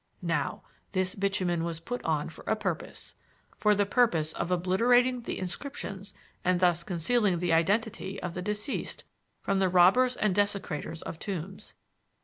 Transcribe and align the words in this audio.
Now, 0.23 0.63
this 0.93 1.13
bitumen 1.13 1.63
was 1.63 1.79
put 1.79 2.03
on 2.03 2.29
for 2.29 2.43
a 2.47 2.55
purpose 2.55 3.13
for 3.55 3.75
the 3.75 3.85
purpose 3.85 4.33
of 4.33 4.49
obliterating 4.49 5.21
the 5.21 5.37
inscriptions 5.37 6.15
and 6.43 6.59
thus 6.59 6.83
concealing 6.83 7.37
the 7.37 7.53
identity 7.53 8.19
of 8.19 8.33
the 8.33 8.41
deceased 8.41 9.03
from 9.43 9.59
the 9.59 9.69
robbers 9.69 10.15
and 10.17 10.33
desecrators 10.33 11.03
of 11.03 11.19
tombs. 11.19 11.75